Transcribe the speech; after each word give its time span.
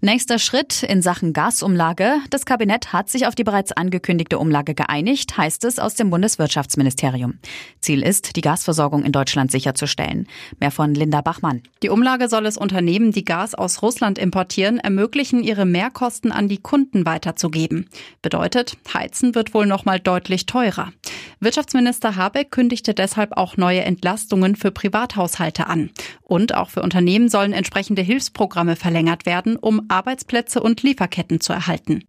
Nächster 0.00 0.38
Schritt 0.38 0.84
in 0.84 1.02
Sachen 1.02 1.32
Gasumlage. 1.32 2.18
Das 2.30 2.46
Kabinett 2.46 2.92
hat 2.92 3.10
sich 3.10 3.26
auf 3.26 3.34
die 3.34 3.42
bereits 3.42 3.72
angekündigte 3.72 4.38
Umlage 4.38 4.76
geeinigt, 4.76 5.36
heißt 5.36 5.64
es 5.64 5.80
aus 5.80 5.96
dem 5.96 6.10
Bundeswirtschaftsministerium. 6.10 7.40
Ziel 7.80 8.04
ist, 8.04 8.36
die 8.36 8.40
Gasversorgung 8.40 9.02
in 9.02 9.10
Deutschland 9.10 9.50
sicherzustellen. 9.50 10.28
Mehr 10.60 10.70
von 10.70 10.94
Linda 10.94 11.20
Bachmann. 11.20 11.64
Die 11.82 11.88
Umlage 11.88 12.28
soll 12.28 12.46
es 12.46 12.56
Unternehmen, 12.56 13.10
die 13.10 13.24
Gas 13.24 13.56
aus 13.56 13.82
Russland 13.82 14.20
importieren, 14.20 14.78
ermöglichen, 14.78 15.42
ihre 15.42 15.64
Mehrkosten 15.64 16.30
an 16.30 16.48
die 16.48 16.58
Kunden 16.58 17.04
weiterzugeben. 17.04 17.88
Bedeutet, 18.22 18.76
Heizen 18.94 19.34
wird 19.34 19.52
wohl 19.52 19.66
noch 19.66 19.84
mal 19.84 19.98
deutlich 19.98 20.46
teurer. 20.46 20.92
Wirtschaftsminister 21.40 22.16
Habeck 22.16 22.50
kündigte 22.50 22.94
deshalb 22.94 23.36
auch 23.36 23.56
neue 23.56 23.82
Entlastungen 23.82 24.56
für 24.56 24.70
Privathaushalte 24.70 25.66
an. 25.66 25.90
Und 26.22 26.54
auch 26.54 26.70
für 26.70 26.82
Unternehmen 26.82 27.28
sollen 27.28 27.52
entsprechende 27.52 28.02
Hilfsprogramme 28.02 28.76
verlängert 28.76 29.26
werden, 29.26 29.56
um 29.56 29.82
Arbeitsplätze 29.88 30.62
und 30.62 30.82
Lieferketten 30.82 31.40
zu 31.40 31.52
erhalten. 31.52 32.04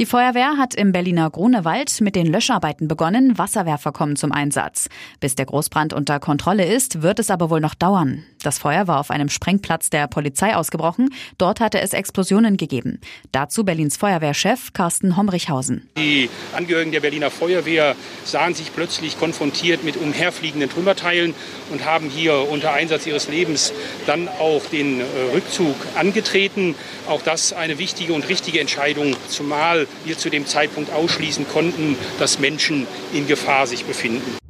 Die 0.00 0.06
Feuerwehr 0.06 0.56
hat 0.56 0.74
im 0.74 0.92
Berliner 0.92 1.28
Grunewald 1.28 2.00
mit 2.00 2.16
den 2.16 2.24
Löscharbeiten 2.24 2.88
begonnen. 2.88 3.36
Wasserwerfer 3.36 3.92
kommen 3.92 4.16
zum 4.16 4.32
Einsatz. 4.32 4.88
Bis 5.20 5.34
der 5.34 5.44
Großbrand 5.44 5.92
unter 5.92 6.18
Kontrolle 6.20 6.64
ist, 6.64 7.02
wird 7.02 7.18
es 7.18 7.30
aber 7.30 7.50
wohl 7.50 7.60
noch 7.60 7.74
dauern. 7.74 8.24
Das 8.42 8.58
Feuer 8.58 8.86
war 8.86 9.00
auf 9.00 9.10
einem 9.10 9.28
Sprengplatz 9.28 9.90
der 9.90 10.06
Polizei 10.06 10.56
ausgebrochen. 10.56 11.10
Dort 11.36 11.60
hatte 11.60 11.80
es 11.80 11.92
Explosionen 11.92 12.56
gegeben. 12.56 13.00
Dazu 13.32 13.64
Berlins 13.64 13.96
Feuerwehrchef 13.96 14.72
Carsten 14.72 15.16
Homrichhausen. 15.16 15.88
Die 15.98 16.30
Angehörigen 16.56 16.92
der 16.92 17.00
Berliner 17.00 17.30
Feuerwehr 17.30 17.94
sahen 18.24 18.54
sich 18.54 18.74
plötzlich 18.74 19.18
konfrontiert 19.18 19.84
mit 19.84 19.96
umherfliegenden 19.96 20.70
Trümmerteilen 20.70 21.34
und 21.70 21.84
haben 21.84 22.08
hier 22.08 22.48
unter 22.50 22.72
Einsatz 22.72 23.06
ihres 23.06 23.28
Lebens 23.28 23.72
dann 24.06 24.28
auch 24.28 24.64
den 24.66 25.00
äh, 25.00 25.04
Rückzug 25.34 25.76
angetreten. 25.96 26.74
Auch 27.08 27.22
das 27.22 27.52
eine 27.52 27.78
wichtige 27.78 28.14
und 28.14 28.28
richtige 28.28 28.60
Entscheidung, 28.60 29.16
zumal 29.28 29.86
wir 30.04 30.16
zu 30.16 30.30
dem 30.30 30.46
Zeitpunkt 30.46 30.92
ausschließen 30.92 31.46
konnten, 31.48 31.96
dass 32.18 32.38
Menschen 32.38 32.86
in 33.12 33.26
Gefahr 33.26 33.66
sich 33.66 33.84
befinden. 33.84 34.40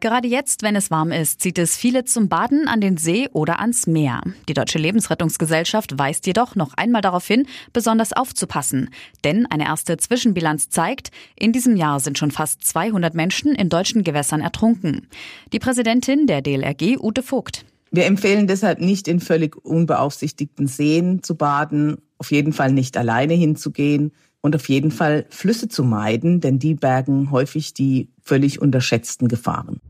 Gerade 0.00 0.28
jetzt, 0.28 0.62
wenn 0.62 0.76
es 0.76 0.90
warm 0.90 1.10
ist, 1.10 1.40
zieht 1.40 1.58
es 1.58 1.76
viele 1.76 2.04
zum 2.04 2.28
Baden 2.28 2.68
an 2.68 2.82
den 2.82 2.98
See 2.98 3.28
oder 3.32 3.60
ans 3.60 3.86
Meer. 3.86 4.20
Die 4.46 4.52
Deutsche 4.52 4.78
Lebensrettungsgesellschaft 4.78 5.98
weist 5.98 6.26
jedoch 6.26 6.54
noch 6.54 6.74
einmal 6.74 7.00
darauf 7.00 7.26
hin, 7.26 7.46
besonders 7.72 8.12
aufzupassen. 8.12 8.90
Denn 9.24 9.46
eine 9.46 9.64
erste 9.64 9.96
Zwischenbilanz 9.96 10.68
zeigt, 10.68 11.10
in 11.34 11.52
diesem 11.52 11.76
Jahr 11.76 12.00
sind 12.00 12.18
schon 12.18 12.30
fast 12.30 12.62
200 12.64 13.14
Menschen 13.14 13.54
in 13.54 13.70
deutschen 13.70 14.04
Gewässern 14.04 14.42
ertrunken. 14.42 15.06
Die 15.54 15.58
Präsidentin 15.58 16.26
der 16.26 16.42
DLRG, 16.42 16.98
Ute 17.00 17.22
Vogt. 17.22 17.64
Wir 17.90 18.04
empfehlen 18.04 18.46
deshalb 18.46 18.80
nicht 18.80 19.08
in 19.08 19.20
völlig 19.20 19.56
unbeaufsichtigten 19.64 20.66
Seen 20.66 21.22
zu 21.22 21.36
baden, 21.36 21.96
auf 22.18 22.30
jeden 22.32 22.52
Fall 22.52 22.72
nicht 22.72 22.98
alleine 22.98 23.34
hinzugehen 23.34 24.12
und 24.46 24.54
auf 24.54 24.68
jeden 24.68 24.92
Fall 24.92 25.26
Flüsse 25.28 25.68
zu 25.68 25.82
meiden, 25.82 26.40
denn 26.40 26.60
die 26.60 26.74
bergen 26.74 27.32
häufig 27.32 27.74
die 27.74 28.08
völlig 28.22 28.62
unterschätzten 28.62 29.26
Gefahren. 29.26 29.80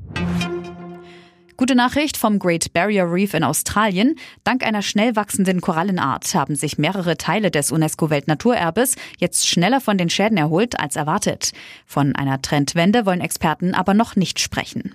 Gute 1.59 1.75
Nachricht 1.75 2.17
vom 2.17 2.39
Great 2.39 2.73
Barrier 2.73 3.05
Reef 3.05 3.35
in 3.35 3.45
Australien. 3.45 4.17
Dank 4.45 4.67
einer 4.67 4.81
schnell 4.81 5.15
wachsenden 5.15 5.61
Korallenart 5.61 6.35
haben 6.35 6.57
sich 6.57 6.79
mehrere 6.79 7.19
Teile 7.19 7.51
des 7.51 7.71
UNESCO-Weltnaturerbes 7.71 8.97
jetzt 9.19 9.47
schneller 9.47 9.81
von 9.83 9.99
den 9.99 10.09
Schäden 10.09 10.39
erholt 10.39 10.81
als 10.81 10.97
erwartet. 10.97 11.53
Von 11.87 12.17
einer 12.17 12.41
Trendwende 12.41 13.05
wollen 13.05 13.21
Experten 13.21 13.75
aber 13.75 13.93
noch 13.93 14.17
nicht 14.17 14.41
sprechen. 14.41 14.91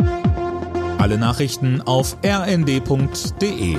Alle 0.98 1.20
Nachrichten 1.20 1.82
auf 1.82 2.18
rnd.de 2.24 3.78